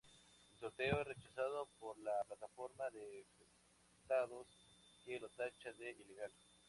[0.53, 3.23] El sorteo es rechazado por la plataforma de
[3.99, 4.47] afectados
[5.05, 6.31] que lo tacha de "ilegal".